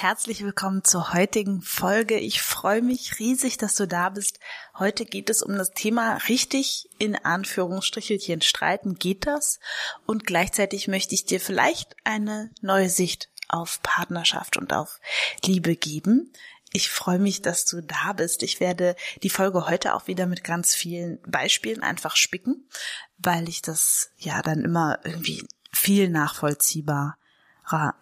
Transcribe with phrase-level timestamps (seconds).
[0.00, 2.20] Herzlich willkommen zur heutigen Folge.
[2.20, 4.38] Ich freue mich riesig, dass du da bist.
[4.78, 8.94] Heute geht es um das Thema richtig in Anführungsstrichelchen streiten.
[8.94, 9.58] Geht das?
[10.06, 15.00] Und gleichzeitig möchte ich dir vielleicht eine neue Sicht auf Partnerschaft und auf
[15.44, 16.32] Liebe geben.
[16.72, 18.44] Ich freue mich, dass du da bist.
[18.44, 18.94] Ich werde
[19.24, 22.68] die Folge heute auch wieder mit ganz vielen Beispielen einfach spicken,
[23.16, 27.17] weil ich das ja dann immer irgendwie viel nachvollziehbar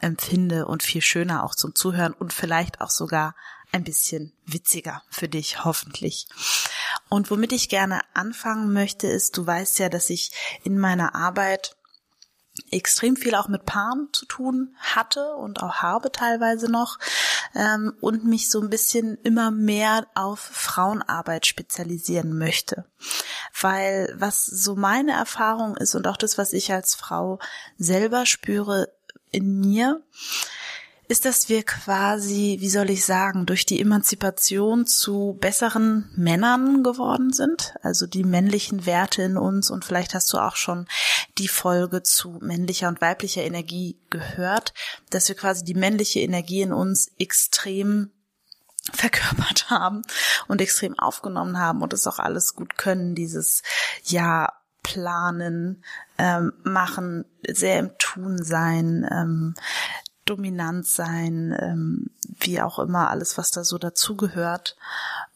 [0.01, 3.35] empfinde und viel schöner auch zum Zuhören und vielleicht auch sogar
[3.73, 6.29] ein bisschen witziger für dich, hoffentlich.
[7.09, 10.33] Und womit ich gerne anfangen möchte, ist, du weißt ja, dass ich
[10.65, 11.77] in meiner Arbeit
[12.71, 16.99] extrem viel auch mit Paaren zu tun hatte und auch habe teilweise noch
[17.55, 22.87] ähm, und mich so ein bisschen immer mehr auf Frauenarbeit spezialisieren möchte.
[23.61, 27.39] Weil was so meine Erfahrung ist und auch das, was ich als Frau
[27.79, 28.89] selber spüre,
[29.31, 30.03] in mir,
[31.09, 37.33] ist, dass wir quasi, wie soll ich sagen, durch die Emanzipation zu besseren Männern geworden
[37.33, 39.71] sind, also die männlichen Werte in uns.
[39.71, 40.87] Und vielleicht hast du auch schon
[41.39, 44.75] die Folge zu männlicher und weiblicher Energie gehört,
[45.11, 48.11] dass wir quasi die männliche Energie in uns extrem
[48.93, 50.03] verkörpert haben
[50.49, 53.63] und extrem aufgenommen haben und es auch alles gut können, dieses
[54.05, 54.53] ja
[54.87, 55.83] planen,
[56.17, 59.55] ähm, machen, sehr im Tun sein, ähm,
[60.25, 64.77] dominant sein, ähm, wie auch immer, alles, was da so dazugehört.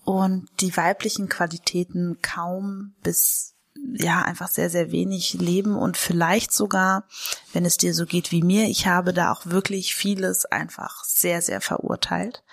[0.04, 3.56] Und die weiblichen Qualitäten kaum bis
[3.94, 7.08] ja einfach sehr, sehr wenig leben und vielleicht sogar,
[7.52, 11.42] wenn es dir so geht wie mir, ich habe da auch wirklich vieles einfach sehr,
[11.42, 12.44] sehr verurteilt.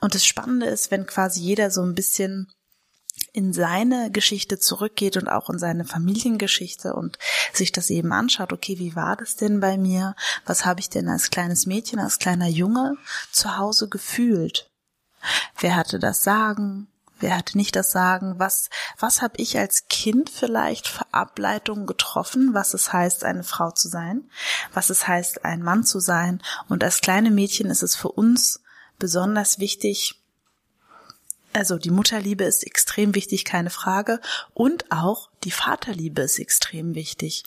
[0.00, 2.50] Und das Spannende ist, wenn quasi jeder so ein bisschen
[3.34, 7.18] in seine Geschichte zurückgeht und auch in seine Familiengeschichte und
[7.52, 10.14] sich das eben anschaut, okay, wie war das denn bei mir?
[10.46, 12.96] Was habe ich denn als kleines Mädchen, als kleiner Junge
[13.32, 14.70] zu Hause gefühlt?
[15.58, 16.86] Wer hatte das Sagen?
[17.18, 18.38] Wer hatte nicht das Sagen?
[18.38, 23.72] Was, was habe ich als Kind vielleicht für Ableitungen getroffen, was es heißt, eine Frau
[23.72, 24.30] zu sein,
[24.72, 26.40] was es heißt, ein Mann zu sein?
[26.68, 28.62] Und als kleine Mädchen ist es für uns
[29.00, 30.23] besonders wichtig,
[31.54, 34.20] also die Mutterliebe ist extrem wichtig, keine Frage.
[34.52, 37.44] Und auch die Vaterliebe ist extrem wichtig.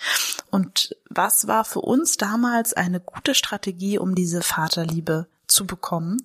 [0.49, 6.17] Und was war für uns damals eine gute Strategie, um diese Vaterliebe zu bekommen?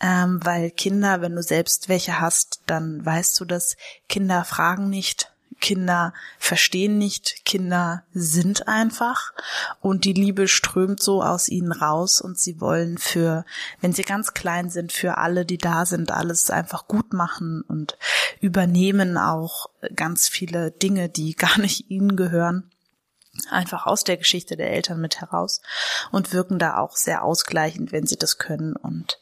[0.00, 3.76] Ähm, weil Kinder, wenn du selbst welche hast, dann weißt du, dass
[4.08, 5.33] Kinder fragen nicht,
[5.64, 9.32] Kinder verstehen nicht, Kinder sind einfach
[9.80, 13.46] und die Liebe strömt so aus ihnen raus und sie wollen für,
[13.80, 17.96] wenn sie ganz klein sind, für alle, die da sind, alles einfach gut machen und
[18.42, 22.70] übernehmen auch ganz viele Dinge, die gar nicht ihnen gehören
[23.50, 25.62] einfach aus der Geschichte der Eltern mit heraus
[26.12, 28.76] und wirken da auch sehr ausgleichend, wenn sie das können.
[28.76, 29.18] Und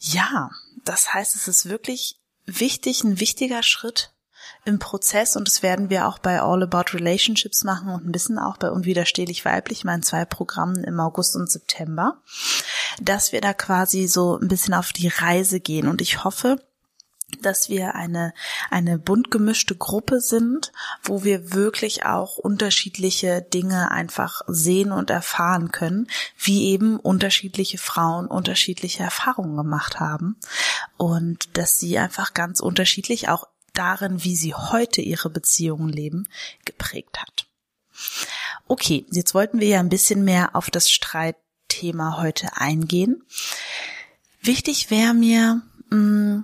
[0.00, 0.50] ja,
[0.84, 4.12] das heißt, es ist wirklich wichtig, ein wichtiger Schritt,
[4.64, 8.38] im Prozess und das werden wir auch bei All About Relationships machen und ein bisschen
[8.38, 12.20] auch bei Unwiderstehlich Weiblich, meinen zwei Programmen im August und September,
[13.00, 15.88] dass wir da quasi so ein bisschen auf die Reise gehen.
[15.88, 16.58] Und ich hoffe,
[17.42, 18.32] dass wir eine,
[18.70, 20.72] eine bunt gemischte Gruppe sind,
[21.02, 26.08] wo wir wirklich auch unterschiedliche Dinge einfach sehen und erfahren können,
[26.38, 30.36] wie eben unterschiedliche Frauen unterschiedliche Erfahrungen gemacht haben.
[30.96, 33.46] Und dass sie einfach ganz unterschiedlich auch
[33.78, 36.28] darin, wie sie heute ihre Beziehungen leben,
[36.64, 37.46] geprägt hat.
[38.66, 43.24] Okay, jetzt wollten wir ja ein bisschen mehr auf das Streitthema heute eingehen.
[44.40, 46.40] Wichtig wäre mir, mm,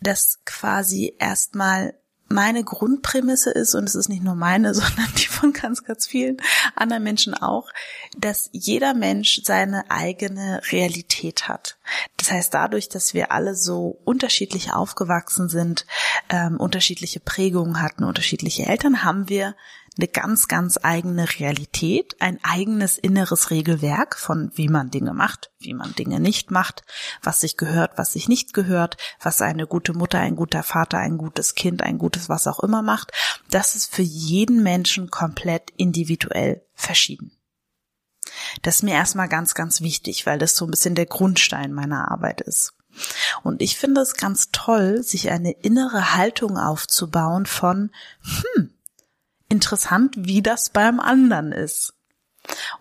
[0.00, 1.94] dass quasi erstmal
[2.32, 6.38] meine Grundprämisse ist, und es ist nicht nur meine, sondern die von ganz, ganz vielen
[6.74, 7.68] anderen Menschen auch,
[8.16, 11.78] dass jeder Mensch seine eigene Realität hat.
[12.16, 15.86] Das heißt, dadurch, dass wir alle so unterschiedlich aufgewachsen sind,
[16.28, 19.54] ähm, unterschiedliche Prägungen hatten, unterschiedliche Eltern, haben wir
[19.98, 25.74] eine ganz, ganz eigene Realität, ein eigenes inneres Regelwerk von wie man Dinge macht, wie
[25.74, 26.82] man Dinge nicht macht,
[27.22, 31.18] was sich gehört, was sich nicht gehört, was eine gute Mutter, ein guter Vater, ein
[31.18, 33.12] gutes Kind, ein gutes was auch immer macht.
[33.50, 37.32] Das ist für jeden Menschen komplett individuell verschieden.
[38.62, 42.10] Das ist mir erstmal ganz, ganz wichtig, weil das so ein bisschen der Grundstein meiner
[42.10, 42.74] Arbeit ist.
[43.42, 47.90] Und ich finde es ganz toll, sich eine innere Haltung aufzubauen von,
[48.22, 48.70] hm,
[49.52, 51.94] interessant, wie das beim anderen ist.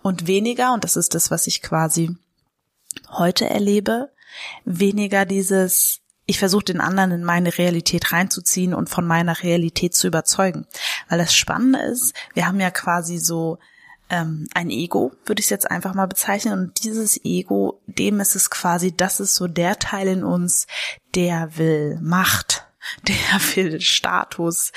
[0.02, 2.16] Und weniger, und das ist das, was ich quasi
[3.10, 4.10] heute erlebe,
[4.66, 10.08] weniger dieses, ich versuche den anderen in meine Realität reinzuziehen und von meiner Realität zu
[10.08, 10.66] überzeugen.
[11.10, 13.60] Weil das Spannende ist, wir haben ja quasi so
[14.10, 16.54] ähm, ein Ego, würde ich es jetzt einfach mal bezeichnen.
[16.54, 20.68] Und dieses Ego, dem ist es quasi, das ist so der Teil in uns,
[21.16, 22.66] der will Macht,
[23.08, 24.72] der will Status,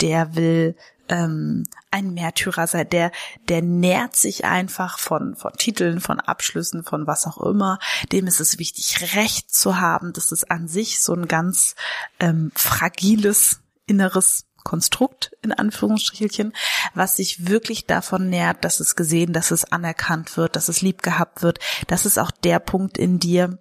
[0.00, 0.76] der will
[1.10, 3.10] ähm, ein Märtyrer sein, der,
[3.48, 7.78] der nährt sich einfach von, von Titeln, von Abschlüssen, von was auch immer.
[8.12, 10.12] Dem ist es wichtig, Recht zu haben.
[10.12, 11.74] Das ist an sich so ein ganz
[12.20, 16.52] ähm, fragiles inneres Konstrukt in Anführungsstrichelchen,
[16.94, 21.02] was sich wirklich davon nährt, dass es gesehen, dass es anerkannt wird, dass es lieb
[21.02, 21.58] gehabt wird.
[21.88, 23.58] Das ist auch der Punkt in dir,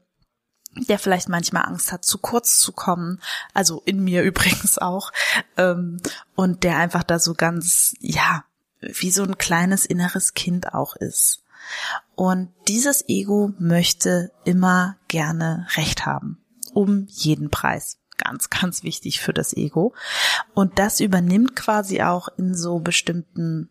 [0.75, 3.21] der vielleicht manchmal Angst hat, zu kurz zu kommen,
[3.54, 5.12] also in mir übrigens auch,
[5.57, 6.01] ähm,
[6.36, 8.44] und der einfach da so ganz, ja,
[8.81, 11.44] wie so ein kleines inneres Kind auch ist.
[12.16, 16.39] Und dieses Ego möchte immer gerne Recht haben,
[16.74, 17.98] um jeden Preis.
[18.18, 19.94] Ganz, ganz wichtig für das Ego.
[20.54, 23.69] Und das übernimmt quasi auch in so bestimmten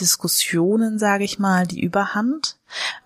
[0.00, 2.56] Diskussionen, sage ich mal, die Überhand.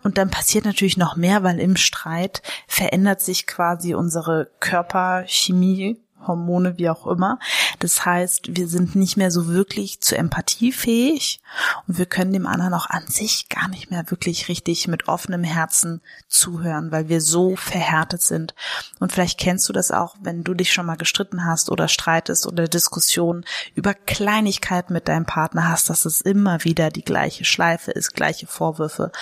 [0.03, 6.79] Und dann passiert natürlich noch mehr, weil im Streit verändert sich quasi unsere Körperchemie Hormone,
[6.79, 7.39] wie auch immer.
[7.79, 11.41] Das heißt, wir sind nicht mehr so wirklich zu Empathie fähig
[11.87, 15.45] und wir können dem anderen auch an sich gar nicht mehr wirklich richtig mit offenem
[15.45, 18.55] Herzen zuhören, weil wir so verhärtet sind.
[18.99, 22.47] Und vielleicht kennst du das auch, wenn du dich schon mal gestritten hast oder streitest
[22.47, 23.45] oder Diskussionen
[23.75, 28.47] über Kleinigkeiten mit deinem Partner hast, dass es immer wieder die gleiche Schleife ist, gleiche
[28.47, 29.13] Vorwürfe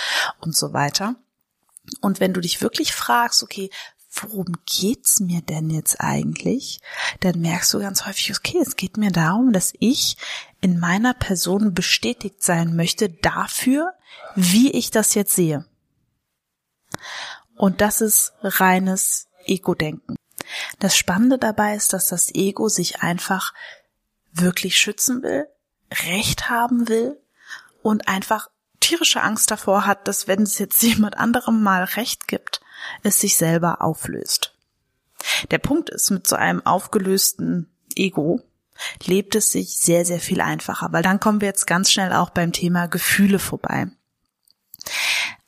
[0.40, 1.16] und so weiter.
[2.00, 3.70] Und wenn du dich wirklich fragst, okay,
[4.23, 6.81] worum geht's mir denn jetzt eigentlich?
[7.21, 10.17] Dann merkst du ganz häufig, okay, es geht mir darum, dass ich
[10.61, 13.93] in meiner Person bestätigt sein möchte dafür,
[14.35, 15.65] wie ich das jetzt sehe.
[17.57, 20.17] Und das ist reines Ego-Denken.
[20.79, 23.53] Das Spannende dabei ist, dass das Ego sich einfach
[24.33, 25.47] wirklich schützen will,
[26.09, 27.19] Recht haben will
[27.83, 28.49] und einfach
[28.81, 32.61] tierische Angst davor hat, dass wenn es jetzt jemand anderem mal Recht gibt,
[33.03, 34.55] es sich selber auflöst.
[35.50, 38.41] Der Punkt ist, mit so einem aufgelösten Ego
[39.05, 42.31] lebt es sich sehr, sehr viel einfacher, weil dann kommen wir jetzt ganz schnell auch
[42.31, 43.88] beim Thema Gefühle vorbei.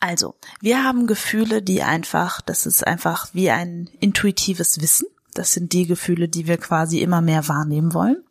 [0.00, 5.06] Also, wir haben Gefühle, die einfach, das ist einfach wie ein intuitives Wissen.
[5.34, 8.25] Das sind die Gefühle, die wir quasi immer mehr wahrnehmen wollen.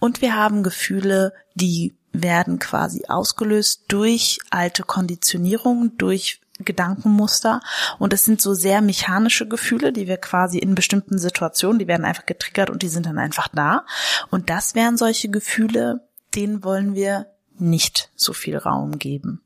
[0.00, 7.60] Und wir haben Gefühle, die werden quasi ausgelöst durch alte Konditionierung, durch Gedankenmuster
[7.98, 12.04] und es sind so sehr mechanische Gefühle, die wir quasi in bestimmten Situationen, die werden
[12.04, 13.84] einfach getriggert und die sind dann einfach da.
[14.30, 17.26] Und das wären solche Gefühle, denen wollen wir
[17.58, 19.42] nicht so viel Raum geben,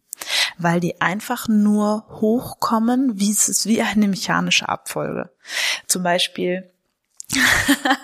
[0.58, 5.30] weil die einfach nur hochkommen, wie es ist wie eine mechanische Abfolge.
[5.86, 6.70] Zum Beispiel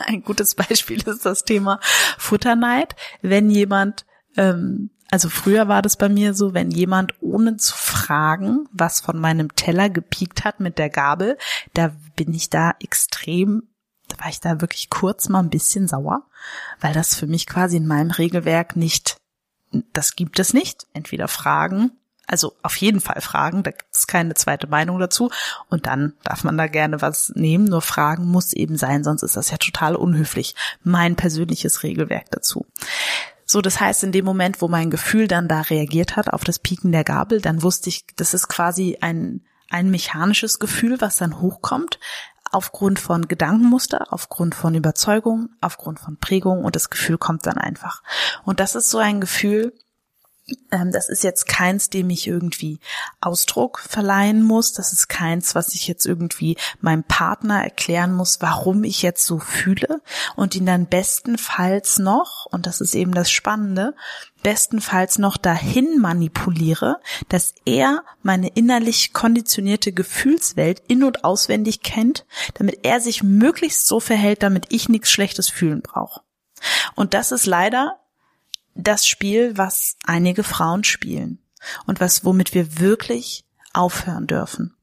[0.06, 1.80] ein gutes Beispiel ist das Thema
[2.18, 2.96] Futterneid.
[3.20, 4.04] Wenn jemand
[4.36, 9.18] ähm, also früher war das bei mir so, wenn jemand ohne zu fragen, was von
[9.18, 11.36] meinem Teller gepiekt hat mit der Gabel,
[11.74, 13.64] da bin ich da extrem,
[14.08, 16.22] da war ich da wirklich kurz mal ein bisschen sauer,
[16.80, 19.18] weil das für mich quasi in meinem Regelwerk nicht,
[19.92, 20.86] das gibt es nicht.
[20.94, 21.90] Entweder fragen,
[22.26, 25.30] also auf jeden Fall fragen, da gibt es keine zweite Meinung dazu
[25.68, 29.36] und dann darf man da gerne was nehmen, nur fragen muss eben sein, sonst ist
[29.36, 30.54] das ja total unhöflich.
[30.82, 32.64] Mein persönliches Regelwerk dazu.
[33.52, 36.58] So, das heißt, in dem Moment, wo mein Gefühl dann da reagiert hat auf das
[36.58, 41.38] Pieken der Gabel, dann wusste ich, das ist quasi ein, ein mechanisches Gefühl, was dann
[41.38, 42.00] hochkommt,
[42.50, 48.02] aufgrund von Gedankenmuster, aufgrund von Überzeugung, aufgrund von Prägung und das Gefühl kommt dann einfach.
[48.42, 49.74] Und das ist so ein Gefühl,
[50.70, 52.80] das ist jetzt keins, dem ich irgendwie
[53.20, 54.72] Ausdruck verleihen muss.
[54.72, 59.38] Das ist keins, was ich jetzt irgendwie meinem Partner erklären muss, warum ich jetzt so
[59.38, 60.02] fühle
[60.34, 63.94] und ihn dann bestenfalls noch, und das ist eben das Spannende,
[64.42, 66.96] bestenfalls noch dahin manipuliere,
[67.28, 74.00] dass er meine innerlich konditionierte Gefühlswelt in- und auswendig kennt, damit er sich möglichst so
[74.00, 76.22] verhält, damit ich nichts Schlechtes fühlen brauche.
[76.96, 77.98] Und das ist leider
[78.74, 81.38] das Spiel, was einige Frauen spielen
[81.86, 84.74] und was, womit wir wirklich aufhören dürfen.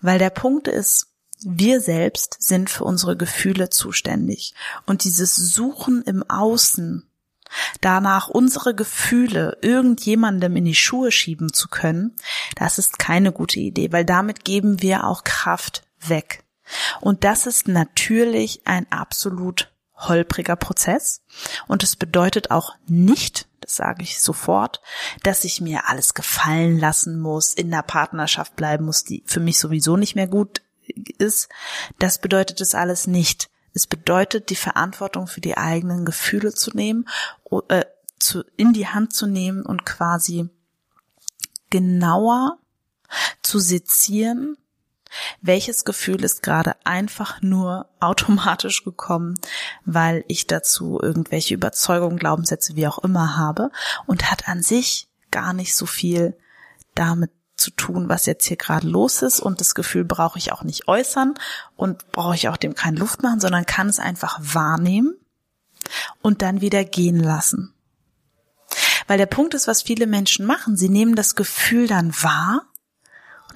[0.00, 1.08] Weil der Punkt ist,
[1.44, 4.54] wir selbst sind für unsere Gefühle zuständig
[4.86, 7.08] und dieses Suchen im Außen
[7.80, 12.16] danach unsere Gefühle irgendjemandem in die Schuhe schieben zu können,
[12.56, 16.42] das ist keine gute Idee, weil damit geben wir auch Kraft weg.
[17.00, 21.22] Und das ist natürlich ein absolut holpriger Prozess.
[21.66, 24.80] Und es bedeutet auch nicht, das sage ich sofort,
[25.22, 29.58] dass ich mir alles gefallen lassen muss, in der Partnerschaft bleiben muss, die für mich
[29.58, 30.62] sowieso nicht mehr gut
[31.18, 31.48] ist.
[31.98, 33.48] Das bedeutet es alles nicht.
[33.72, 37.08] Es bedeutet, die Verantwortung für die eigenen Gefühle zu nehmen,
[37.68, 37.84] äh,
[38.18, 40.48] zu, in die Hand zu nehmen und quasi
[41.70, 42.58] genauer
[43.42, 44.56] zu sezieren,
[45.40, 49.34] welches Gefühl ist gerade einfach nur automatisch gekommen,
[49.84, 53.70] weil ich dazu irgendwelche Überzeugungen, Glaubenssätze, wie auch immer habe
[54.06, 56.36] und hat an sich gar nicht so viel
[56.94, 60.62] damit zu tun, was jetzt hier gerade los ist und das Gefühl brauche ich auch
[60.62, 61.34] nicht äußern
[61.74, 65.14] und brauche ich auch dem keine Luft machen, sondern kann es einfach wahrnehmen
[66.22, 67.72] und dann wieder gehen lassen.
[69.06, 72.66] Weil der Punkt ist, was viele Menschen machen, sie nehmen das Gefühl dann wahr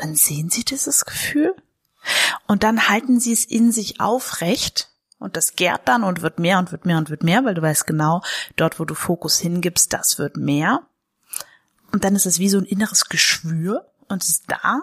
[0.01, 1.55] dann sehen sie dieses Gefühl
[2.47, 6.59] und dann halten sie es in sich aufrecht und das gärt dann und wird mehr
[6.59, 8.23] und wird mehr und wird mehr, weil du weißt genau,
[8.57, 10.81] dort wo du Fokus hingibst, das wird mehr.
[11.93, 14.83] Und dann ist es wie so ein inneres Geschwür und ist da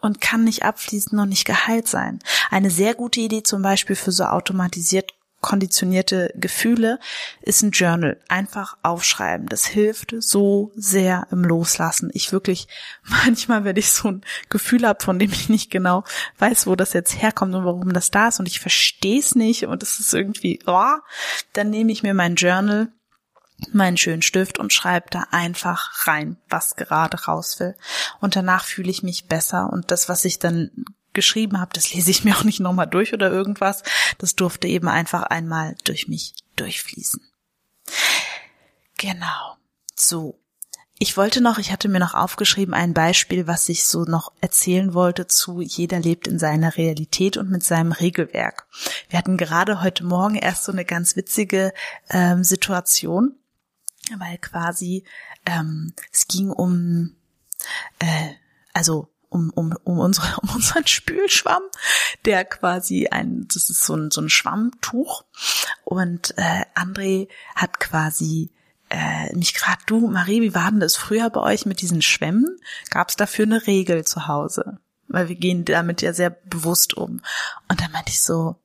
[0.00, 2.18] und kann nicht abfließen und nicht geheilt sein.
[2.50, 6.98] Eine sehr gute Idee zum Beispiel für so automatisiert konditionierte Gefühle
[7.42, 8.18] ist ein Journal.
[8.28, 9.48] Einfach aufschreiben.
[9.48, 12.10] Das hilft so sehr im Loslassen.
[12.14, 12.68] Ich wirklich,
[13.02, 16.04] manchmal, wenn ich so ein Gefühl habe, von dem ich nicht genau
[16.38, 19.66] weiß, wo das jetzt herkommt und warum das da ist und ich verstehe es nicht
[19.66, 20.96] und es ist irgendwie, oh,
[21.52, 22.88] dann nehme ich mir mein Journal
[23.70, 27.76] meinen schönen Stift und schreibe da einfach rein, was gerade raus will.
[28.20, 30.70] Und danach fühle ich mich besser und das, was ich dann
[31.12, 33.82] geschrieben habe, das lese ich mir auch nicht nochmal durch oder irgendwas.
[34.18, 37.20] Das durfte eben einfach einmal durch mich durchfließen.
[38.98, 39.56] Genau.
[39.94, 40.38] So.
[40.98, 44.94] Ich wollte noch, ich hatte mir noch aufgeschrieben, ein Beispiel, was ich so noch erzählen
[44.94, 48.68] wollte zu jeder lebt in seiner Realität und mit seinem Regelwerk.
[49.08, 51.72] Wir hatten gerade heute Morgen erst so eine ganz witzige
[52.10, 53.34] ähm, Situation
[54.18, 55.04] weil quasi
[55.46, 57.16] ähm, es ging um
[57.98, 58.32] äh,
[58.72, 61.62] also um, um, um, unsere, um unseren Spülschwamm,
[62.24, 65.24] der quasi ein, das ist so ein, so ein Schwammtuch.
[65.84, 68.50] Und äh, André hat quasi
[68.90, 72.58] äh, mich gefragt, du Marie, wie war denn das früher bei euch mit diesen Schwämmen?
[72.90, 74.78] Gab es dafür eine Regel zu Hause?
[75.08, 77.20] Weil wir gehen damit ja sehr bewusst um.
[77.68, 78.56] Und dann meinte ich so,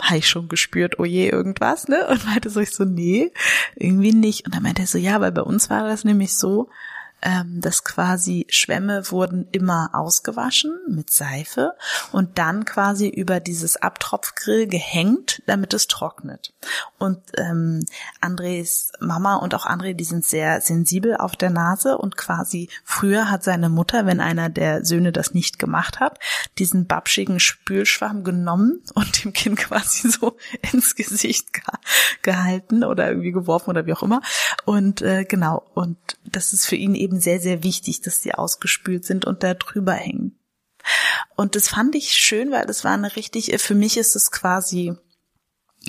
[0.00, 2.06] habe ich schon gespürt, oh je, irgendwas, ne?
[2.08, 3.32] Und meinte so, ich so, nee,
[3.76, 4.44] irgendwie nicht.
[4.44, 6.68] Und dann meinte er so, ja, weil bei uns war das nämlich so,
[7.22, 11.72] ähm, dass quasi Schwämme wurden immer ausgewaschen mit Seife
[12.12, 16.52] und dann quasi über dieses Abtropfgrill gehängt, damit es trocknet.
[16.98, 17.84] Und ähm,
[18.20, 23.30] Andres Mama und auch André, die sind sehr sensibel auf der Nase und quasi früher
[23.30, 26.18] hat seine Mutter, wenn einer der Söhne das nicht gemacht hat,
[26.58, 30.36] diesen babschigen Spülschwamm genommen und dem Kind quasi so
[30.72, 31.62] ins Gesicht ge
[32.22, 34.20] gehalten oder irgendwie geworfen oder wie auch immer.
[34.64, 35.96] Und äh, genau, und
[36.32, 39.92] das ist für ihn eben sehr, sehr wichtig, dass die ausgespült sind und da drüber
[39.92, 40.38] hängen.
[41.34, 44.94] Und das fand ich schön, weil das war eine richtig, für mich ist es quasi,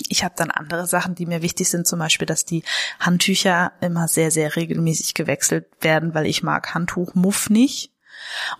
[0.09, 2.63] ich habe dann andere Sachen, die mir wichtig sind, zum Beispiel, dass die
[2.99, 7.93] Handtücher immer sehr, sehr regelmäßig gewechselt werden, weil ich mag Handtuchmuff nicht.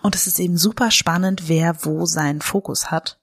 [0.02, 3.18] Und es ist eben super spannend, wer wo seinen Fokus hat.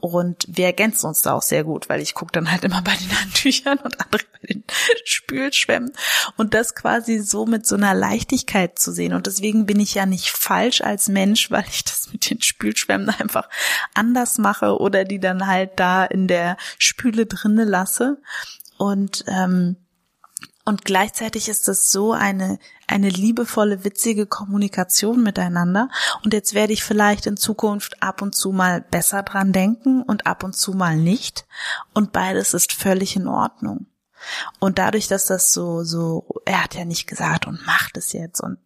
[0.00, 2.94] Und wir ergänzen uns da auch sehr gut, weil ich gucke dann halt immer bei
[2.94, 4.64] den Handtüchern und andere bei den
[5.04, 5.92] Spülschwämmen
[6.36, 9.12] und das quasi so mit so einer Leichtigkeit zu sehen.
[9.12, 13.10] Und deswegen bin ich ja nicht falsch als Mensch, weil ich das mit den Spülschwämmen
[13.10, 13.48] einfach
[13.94, 18.20] anders mache oder die dann halt da in der Spüle drinne lasse.
[18.76, 19.76] Und ähm,
[20.68, 25.88] und gleichzeitig ist das so eine, eine liebevolle, witzige Kommunikation miteinander.
[26.22, 30.26] Und jetzt werde ich vielleicht in Zukunft ab und zu mal besser dran denken und
[30.26, 31.46] ab und zu mal nicht.
[31.94, 33.86] Und beides ist völlig in Ordnung.
[34.58, 38.42] Und dadurch, dass das so, so, er hat ja nicht gesagt und macht es jetzt
[38.42, 38.58] und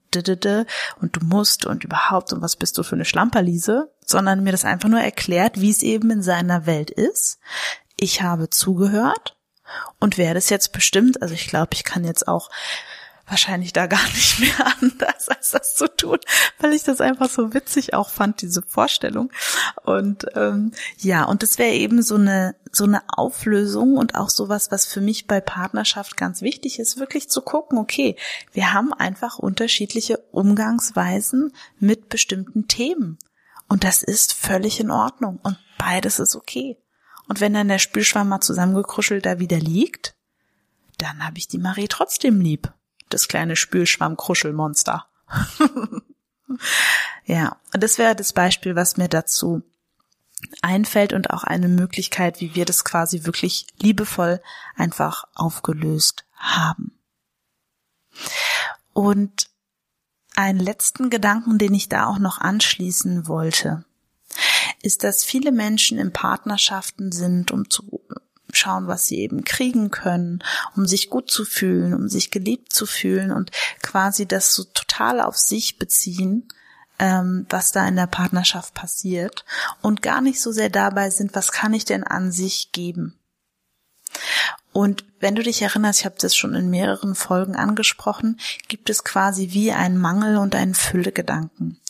[1.00, 4.64] und du musst und überhaupt und was bist du für eine Schlamperliese, sondern mir das
[4.64, 7.38] einfach nur erklärt, wie es eben in seiner Welt ist.
[7.96, 9.36] Ich habe zugehört
[10.00, 12.50] und werde es jetzt bestimmt, also ich glaube, ich kann jetzt auch
[13.26, 16.18] wahrscheinlich da gar nicht mehr anders, als das zu tun,
[16.58, 19.32] weil ich das einfach so witzig auch fand, diese Vorstellung.
[19.84, 24.70] Und ähm, ja, und das wäre eben so eine so eine Auflösung und auch sowas,
[24.70, 28.16] was für mich bei Partnerschaft ganz wichtig ist, wirklich zu gucken, okay,
[28.52, 33.18] wir haben einfach unterschiedliche Umgangsweisen mit bestimmten Themen.
[33.68, 36.78] Und das ist völlig in Ordnung und beides ist okay.
[37.28, 40.14] Und wenn dann der Spülschwamm mal zusammengekruschelt da wieder liegt,
[40.98, 42.72] dann habe ich die Marie trotzdem lieb.
[43.08, 45.06] Das kleine Spülschwamm-Kruschelmonster.
[47.24, 49.62] ja, das wäre das Beispiel, was mir dazu
[50.60, 54.40] einfällt und auch eine Möglichkeit, wie wir das quasi wirklich liebevoll
[54.76, 56.98] einfach aufgelöst haben.
[58.92, 59.50] Und
[60.34, 63.84] einen letzten Gedanken, den ich da auch noch anschließen wollte,
[64.82, 68.02] ist, dass viele Menschen in Partnerschaften sind, um zu
[68.52, 70.42] schauen, was sie eben kriegen können,
[70.76, 73.50] um sich gut zu fühlen, um sich geliebt zu fühlen und
[73.82, 76.48] quasi das so total auf sich beziehen,
[76.98, 79.44] ähm, was da in der Partnerschaft passiert
[79.80, 83.18] und gar nicht so sehr dabei sind, was kann ich denn an sich geben.
[84.72, 89.04] Und wenn du dich erinnerst, ich habe das schon in mehreren Folgen angesprochen, gibt es
[89.04, 91.80] quasi wie einen Mangel und einen Füllegedanken.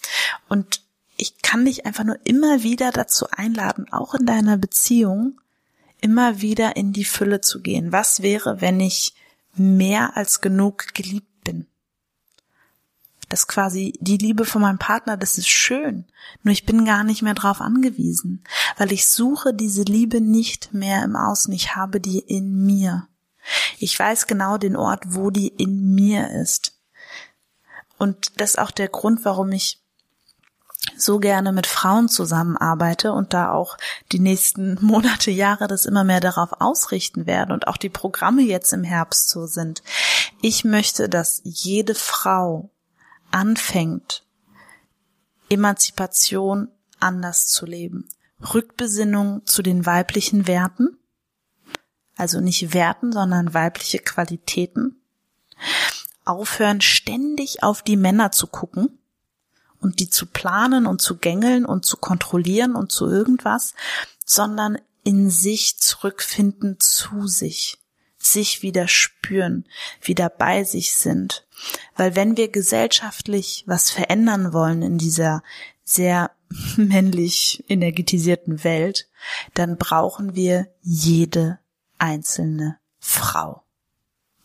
[0.48, 0.82] Und
[1.22, 5.40] ich kann dich einfach nur immer wieder dazu einladen, auch in deiner Beziehung,
[6.00, 7.92] immer wieder in die Fülle zu gehen.
[7.92, 9.14] Was wäre, wenn ich
[9.54, 11.68] mehr als genug geliebt bin?
[13.28, 16.06] Das quasi die Liebe von meinem Partner, das ist schön.
[16.42, 18.42] Nur ich bin gar nicht mehr drauf angewiesen,
[18.76, 21.52] weil ich suche diese Liebe nicht mehr im Außen.
[21.54, 23.06] Ich habe die in mir.
[23.78, 26.80] Ich weiß genau den Ort, wo die in mir ist.
[27.96, 29.81] Und das ist auch der Grund, warum ich
[30.96, 33.76] so gerne mit Frauen zusammenarbeite und da auch
[34.12, 38.72] die nächsten Monate, Jahre das immer mehr darauf ausrichten werde und auch die Programme jetzt
[38.72, 39.82] im Herbst so sind.
[40.40, 42.70] Ich möchte, dass jede Frau
[43.30, 44.24] anfängt,
[45.48, 46.68] Emanzipation
[47.00, 48.08] anders zu leben.
[48.54, 50.98] Rückbesinnung zu den weiblichen Werten,
[52.16, 55.00] also nicht Werten, sondern weibliche Qualitäten.
[56.24, 58.98] Aufhören, ständig auf die Männer zu gucken
[59.82, 63.74] und die zu planen und zu gängeln und zu kontrollieren und zu irgendwas,
[64.24, 67.78] sondern in sich zurückfinden zu sich,
[68.18, 69.66] sich wieder spüren,
[70.00, 71.46] wieder bei sich sind.
[71.96, 75.42] Weil wenn wir gesellschaftlich was verändern wollen in dieser
[75.84, 76.30] sehr
[76.76, 79.08] männlich energetisierten Welt,
[79.54, 81.58] dann brauchen wir jede
[81.98, 83.62] einzelne Frau.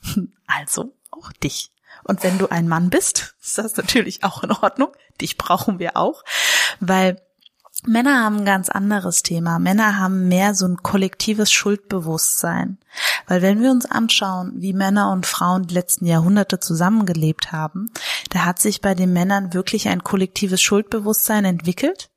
[0.49, 1.73] Also auch dich.
[2.03, 4.89] Und wenn du ein Mann bist, ist das natürlich auch in Ordnung.
[5.21, 6.23] Dich brauchen wir auch,
[6.79, 7.21] weil
[7.85, 9.59] Männer haben ein ganz anderes Thema.
[9.59, 12.79] Männer haben mehr so ein kollektives Schuldbewusstsein.
[13.27, 17.91] Weil wenn wir uns anschauen, wie Männer und Frauen die letzten Jahrhunderte zusammengelebt haben,
[18.31, 22.09] da hat sich bei den Männern wirklich ein kollektives Schuldbewusstsein entwickelt.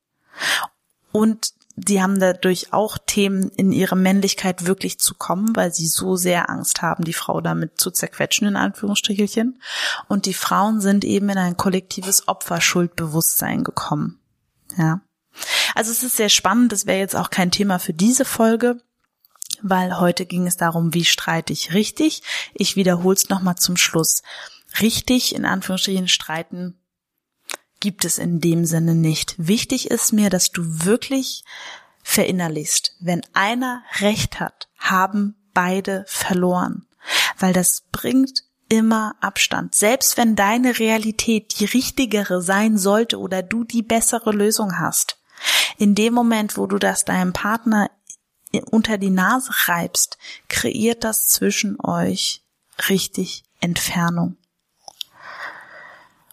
[1.13, 1.53] Und
[1.85, 6.51] die haben dadurch auch Themen in ihre Männlichkeit wirklich zu kommen, weil sie so sehr
[6.51, 9.61] Angst haben, die Frau damit zu zerquetschen, in Anführungsstrichelchen.
[10.09, 14.21] Und die Frauen sind eben in ein kollektives Opferschuldbewusstsein gekommen.
[14.77, 15.01] Ja.
[15.75, 18.83] Also es ist sehr spannend, das wäre jetzt auch kein Thema für diese Folge,
[19.63, 22.23] weil heute ging es darum, wie streite ich richtig.
[22.53, 24.23] Ich wiederhole es nochmal zum Schluss.
[24.81, 26.80] Richtig, in Anführungsstrichen, streiten
[27.81, 29.35] gibt es in dem Sinne nicht.
[29.39, 31.45] Wichtig ist mir, dass du wirklich
[32.03, 36.87] verinnerlichst, wenn einer Recht hat, haben beide verloren,
[37.39, 39.75] weil das bringt immer Abstand.
[39.75, 45.19] Selbst wenn deine Realität die richtigere sein sollte oder du die bessere Lösung hast.
[45.77, 47.91] In dem Moment, wo du das deinem Partner
[48.71, 52.43] unter die Nase reibst, kreiert das zwischen euch
[52.89, 54.37] richtig Entfernung.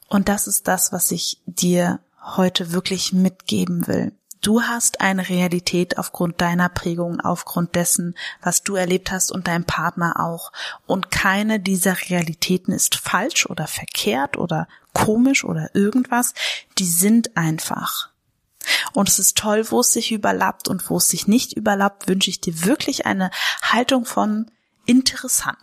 [0.08, 4.14] Und das ist das, was ich dir heute wirklich mitgeben will.
[4.42, 9.66] Du hast eine Realität aufgrund deiner Prägung, aufgrund dessen, was du erlebt hast und dein
[9.66, 10.52] Partner auch.
[10.86, 16.34] Und keine dieser Realitäten ist falsch oder verkehrt oder komisch oder irgendwas.
[16.78, 18.10] Die sind einfach.
[18.94, 22.30] Und es ist toll, wo es sich überlappt und wo es sich nicht überlappt, wünsche
[22.30, 24.52] ich dir wirklich eine Haltung von
[24.86, 25.58] interessant.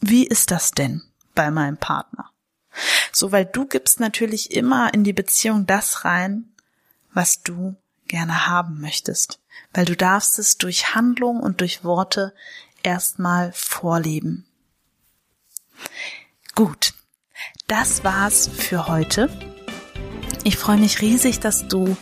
[0.00, 1.02] Wie ist das denn
[1.34, 2.30] bei meinem Partner?
[3.12, 6.52] So, weil du gibst natürlich immer in die Beziehung das rein,
[7.12, 7.76] was du
[8.08, 9.40] gerne haben möchtest.
[9.72, 12.34] Weil du darfst es durch Handlung und durch Worte
[12.82, 14.46] erstmal vorleben.
[16.54, 16.92] Gut.
[17.68, 19.28] Das war's für heute.
[20.44, 21.96] Ich freue mich riesig, dass du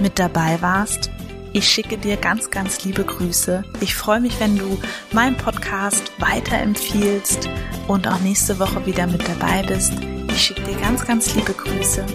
[0.00, 1.10] mit dabei warst.
[1.52, 3.64] Ich schicke dir ganz, ganz liebe Grüße.
[3.80, 4.78] Ich freue mich, wenn du
[5.12, 7.48] meinen Podcast weiterempfiehlst
[7.88, 9.94] und auch nächste Woche wieder mit dabei bist.
[10.38, 12.06] Ich schicke dir ganz, ganz liebe Grüße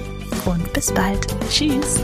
[0.45, 1.27] und bis bald.
[1.49, 1.99] Tschüss.